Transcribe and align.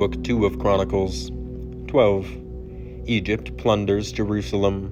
Book 0.00 0.24
2 0.24 0.46
of 0.46 0.58
Chronicles 0.58 1.30
12. 1.88 2.26
Egypt 3.04 3.54
plunders 3.58 4.10
Jerusalem. 4.10 4.86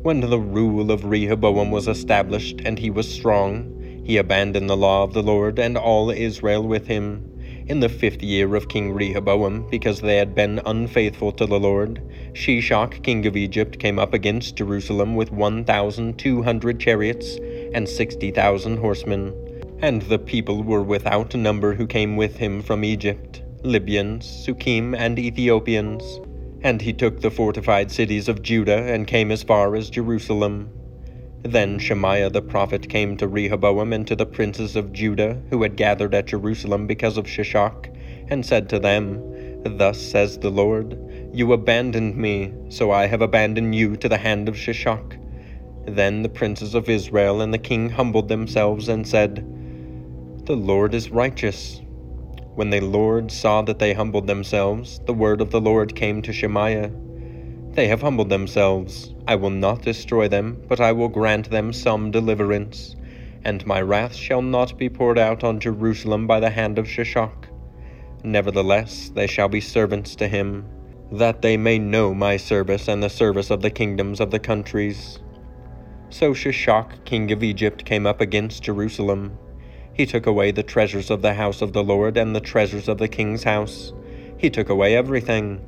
When 0.00 0.20
the 0.20 0.38
rule 0.38 0.90
of 0.90 1.04
Rehoboam 1.04 1.70
was 1.70 1.86
established 1.86 2.62
and 2.64 2.78
he 2.78 2.88
was 2.88 3.06
strong, 3.06 4.02
he 4.06 4.16
abandoned 4.16 4.70
the 4.70 4.76
law 4.76 5.02
of 5.02 5.12
the 5.12 5.22
Lord 5.22 5.58
and 5.58 5.76
all 5.76 6.10
Israel 6.10 6.66
with 6.66 6.86
him. 6.86 7.30
In 7.66 7.80
the 7.80 7.90
fifth 7.90 8.22
year 8.22 8.54
of 8.56 8.70
King 8.70 8.94
Rehoboam, 8.94 9.68
because 9.70 10.00
they 10.00 10.16
had 10.16 10.34
been 10.34 10.62
unfaithful 10.64 11.32
to 11.32 11.44
the 11.44 11.60
Lord, 11.60 12.00
Shishak 12.32 13.02
king 13.02 13.26
of 13.26 13.36
Egypt 13.36 13.78
came 13.78 13.98
up 13.98 14.14
against 14.14 14.56
Jerusalem 14.56 15.14
with 15.14 15.30
one 15.30 15.62
thousand 15.62 16.18
two 16.18 16.42
hundred 16.42 16.80
chariots 16.80 17.36
and 17.74 17.86
sixty 17.86 18.30
thousand 18.30 18.78
horsemen. 18.78 19.34
And 19.82 20.00
the 20.00 20.18
people 20.18 20.62
were 20.62 20.82
without 20.82 21.34
number 21.34 21.74
who 21.74 21.86
came 21.86 22.16
with 22.16 22.38
him 22.38 22.62
from 22.62 22.82
Egypt, 22.82 23.41
Libyans, 23.64 24.26
Sukkiim, 24.26 24.96
and 24.98 25.20
Ethiopians. 25.20 26.20
And 26.62 26.82
he 26.82 26.92
took 26.92 27.20
the 27.20 27.30
fortified 27.30 27.92
cities 27.92 28.28
of 28.28 28.42
Judah 28.42 28.82
and 28.92 29.06
came 29.06 29.30
as 29.30 29.44
far 29.44 29.76
as 29.76 29.88
Jerusalem. 29.88 30.70
Then 31.42 31.78
Shemaiah 31.78 32.30
the 32.30 32.42
prophet 32.42 32.88
came 32.88 33.16
to 33.16 33.28
Rehoboam 33.28 33.92
and 33.92 34.06
to 34.08 34.16
the 34.16 34.26
princes 34.26 34.74
of 34.74 34.92
Judah 34.92 35.40
who 35.50 35.62
had 35.62 35.76
gathered 35.76 36.14
at 36.14 36.26
Jerusalem 36.26 36.86
because 36.86 37.16
of 37.16 37.26
Shishak, 37.26 37.94
and 38.28 38.44
said 38.44 38.68
to 38.70 38.80
them, 38.80 39.20
Thus 39.64 40.00
says 40.00 40.38
the 40.38 40.50
Lord, 40.50 40.98
You 41.32 41.52
abandoned 41.52 42.16
me, 42.16 42.52
so 42.68 42.90
I 42.90 43.06
have 43.06 43.22
abandoned 43.22 43.74
you 43.74 43.96
to 43.96 44.08
the 44.08 44.18
hand 44.18 44.48
of 44.48 44.56
Shishak. 44.56 45.18
Then 45.86 46.22
the 46.22 46.28
princes 46.28 46.74
of 46.74 46.88
Israel 46.88 47.40
and 47.40 47.54
the 47.54 47.58
king 47.58 47.90
humbled 47.90 48.28
themselves 48.28 48.88
and 48.88 49.06
said, 49.06 49.36
The 50.46 50.56
Lord 50.56 50.94
is 50.94 51.10
righteous. 51.10 51.81
When 52.54 52.68
the 52.68 52.80
Lord 52.80 53.30
saw 53.32 53.62
that 53.62 53.78
they 53.78 53.94
humbled 53.94 54.26
themselves, 54.26 55.00
the 55.06 55.14
word 55.14 55.40
of 55.40 55.50
the 55.50 55.60
Lord 55.60 55.96
came 55.96 56.20
to 56.20 56.34
Shemaiah. 56.34 56.90
They 57.70 57.88
have 57.88 58.02
humbled 58.02 58.28
themselves. 58.28 59.14
I 59.26 59.36
will 59.36 59.50
not 59.50 59.80
destroy 59.80 60.28
them, 60.28 60.62
but 60.68 60.78
I 60.78 60.92
will 60.92 61.08
grant 61.08 61.48
them 61.48 61.72
some 61.72 62.10
deliverance. 62.10 62.94
And 63.44 63.66
my 63.66 63.80
wrath 63.80 64.14
shall 64.14 64.42
not 64.42 64.76
be 64.76 64.90
poured 64.90 65.18
out 65.18 65.42
on 65.42 65.60
Jerusalem 65.60 66.26
by 66.26 66.40
the 66.40 66.50
hand 66.50 66.78
of 66.78 66.86
Shishak. 66.86 67.48
Nevertheless, 68.22 69.10
they 69.14 69.26
shall 69.26 69.48
be 69.48 69.60
servants 69.62 70.14
to 70.16 70.28
him, 70.28 70.66
that 71.10 71.40
they 71.40 71.56
may 71.56 71.78
know 71.78 72.12
my 72.12 72.36
service 72.36 72.86
and 72.86 73.02
the 73.02 73.08
service 73.08 73.50
of 73.50 73.62
the 73.62 73.70
kingdoms 73.70 74.20
of 74.20 74.30
the 74.30 74.38
countries. 74.38 75.20
So 76.10 76.34
Shishak, 76.34 77.06
king 77.06 77.32
of 77.32 77.42
Egypt, 77.42 77.86
came 77.86 78.06
up 78.06 78.20
against 78.20 78.62
Jerusalem. 78.62 79.38
He 79.94 80.06
took 80.06 80.26
away 80.26 80.52
the 80.52 80.62
treasures 80.62 81.10
of 81.10 81.20
the 81.20 81.34
house 81.34 81.60
of 81.60 81.74
the 81.74 81.84
Lord 81.84 82.16
and 82.16 82.34
the 82.34 82.40
treasures 82.40 82.88
of 82.88 82.96
the 82.96 83.08
king's 83.08 83.44
house. 83.44 83.92
He 84.38 84.48
took 84.48 84.70
away 84.70 84.96
everything. 84.96 85.60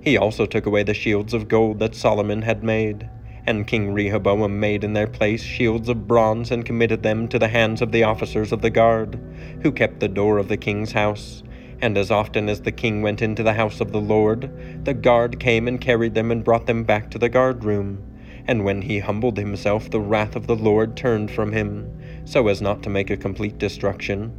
He 0.00 0.16
also 0.16 0.46
took 0.46 0.64
away 0.64 0.82
the 0.82 0.94
shields 0.94 1.34
of 1.34 1.46
gold 1.46 1.78
that 1.80 1.94
Solomon 1.94 2.40
had 2.40 2.64
made. 2.64 3.08
And 3.46 3.66
King 3.66 3.92
Rehoboam 3.92 4.58
made 4.58 4.82
in 4.82 4.94
their 4.94 5.06
place 5.06 5.42
shields 5.42 5.90
of 5.90 6.08
bronze 6.08 6.50
and 6.50 6.64
committed 6.64 7.02
them 7.02 7.28
to 7.28 7.38
the 7.38 7.48
hands 7.48 7.82
of 7.82 7.92
the 7.92 8.02
officers 8.02 8.50
of 8.50 8.62
the 8.62 8.70
guard, 8.70 9.20
who 9.62 9.70
kept 9.70 10.00
the 10.00 10.08
door 10.08 10.38
of 10.38 10.48
the 10.48 10.56
king's 10.56 10.92
house. 10.92 11.42
And 11.82 11.98
as 11.98 12.10
often 12.10 12.48
as 12.48 12.62
the 12.62 12.72
king 12.72 13.02
went 13.02 13.20
into 13.20 13.42
the 13.42 13.52
house 13.52 13.82
of 13.82 13.92
the 13.92 14.00
Lord, 14.00 14.84
the 14.86 14.94
guard 14.94 15.38
came 15.38 15.68
and 15.68 15.78
carried 15.78 16.14
them 16.14 16.30
and 16.30 16.42
brought 16.42 16.66
them 16.66 16.82
back 16.82 17.10
to 17.10 17.18
the 17.18 17.28
guard 17.28 17.62
room. 17.62 18.02
And 18.48 18.64
when 18.64 18.82
he 18.82 19.00
humbled 19.00 19.36
himself, 19.36 19.90
the 19.90 20.00
wrath 20.00 20.34
of 20.34 20.46
the 20.46 20.56
Lord 20.56 20.96
turned 20.96 21.30
from 21.30 21.52
him 21.52 21.92
so 22.26 22.48
as 22.48 22.60
not 22.60 22.82
to 22.82 22.90
make 22.90 23.08
a 23.08 23.16
complete 23.16 23.56
destruction. 23.56 24.36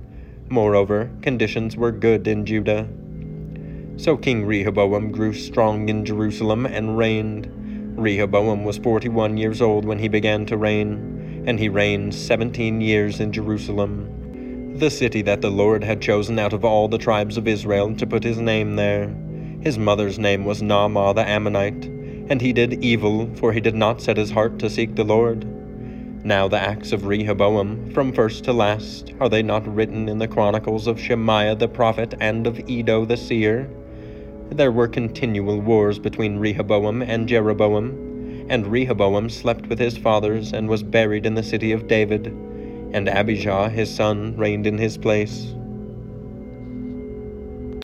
Moreover, 0.50 1.10
conditions 1.24 1.76
were 1.76 1.92
good 1.92 2.28
in 2.28 2.46
Judah. 2.46 2.88
So 3.96 4.16
King 4.16 4.46
Rehoboam 4.46 5.12
grew 5.12 5.34
strong 5.34 5.90
in 5.90 6.06
Jerusalem 6.06 6.68
and 6.68 6.98
reigned. 6.98 7.50
Rehoboam 7.98 8.64
was 8.64 8.78
forty 8.78 9.10
one 9.10 9.38
years 9.38 9.62
old 9.62 9.86
when 9.86 9.98
he 9.98 10.08
began 10.08 10.46
to 10.46 10.58
reign, 10.58 11.44
and 11.48 11.60
he 11.60 11.70
reigned 11.70 12.14
seventeen 12.14 12.80
years 12.82 13.20
in 13.20 13.32
Jerusalem, 13.32 14.78
the 14.78 14.92
city 14.92 15.24
that 15.24 15.42
the 15.42 15.50
Lord 15.50 15.84
had 15.84 16.00
chosen 16.02 16.38
out 16.38 16.54
of 16.54 16.64
all 16.64 16.88
the 16.88 17.00
tribes 17.00 17.38
of 17.38 17.48
Israel 17.48 17.96
to 17.96 18.06
put 18.06 18.24
his 18.24 18.38
name 18.38 18.76
there. 18.76 19.08
His 19.62 19.80
mother's 19.80 20.20
name 20.20 20.46
was 20.46 20.62
Naamah 20.62 21.16
the 21.16 21.28
Ammonite, 21.28 21.86
and 22.30 22.40
he 22.40 22.54
did 22.54 22.84
evil, 22.84 23.34
for 23.36 23.52
he 23.52 23.62
did 23.62 23.76
not 23.76 24.02
set 24.02 24.18
his 24.18 24.30
heart 24.30 24.60
to 24.60 24.70
seek 24.70 24.96
the 24.96 25.04
Lord. 25.04 25.48
Now 26.24 26.48
the 26.48 26.60
acts 26.60 26.92
of 26.92 27.06
Rehoboam, 27.06 27.92
from 27.92 28.12
first 28.12 28.44
to 28.46 28.54
last, 28.54 29.14
are 29.20 29.30
they 29.30 29.44
not 29.44 29.74
written 29.74 30.10
in 30.10 30.18
the 30.18 30.28
chronicles 30.28 30.88
of 30.88 31.00
Shemaiah 31.00 31.56
the 31.56 31.68
prophet 31.68 32.16
and 32.20 32.48
of 32.48 32.60
Iddo 32.68 33.06
the 33.06 33.16
seer? 33.16 33.70
There 34.50 34.72
were 34.72 34.88
continual 34.88 35.62
wars 35.62 36.00
between 36.00 36.40
Rehoboam 36.40 37.02
and 37.02 37.28
Jeroboam, 37.28 38.48
and 38.50 38.66
Rehoboam 38.68 39.30
slept 39.30 39.68
with 39.68 39.80
his 39.80 39.98
fathers 39.98 40.54
and 40.54 40.68
was 40.68 40.84
buried 40.84 41.26
in 41.26 41.36
the 41.36 41.44
city 41.44 41.72
of 41.72 41.88
David, 41.88 42.28
and 42.94 43.08
Abijah 43.08 43.70
his 43.70 43.94
son 43.94 44.36
reigned 44.38 44.66
in 44.66 44.78
his 44.78 44.98
place. 44.98 45.54